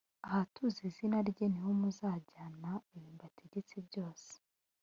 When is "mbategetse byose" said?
3.17-4.31